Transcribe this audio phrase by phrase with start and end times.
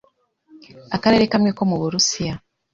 [0.95, 2.33] Akarere kamwe ko mu Burusiya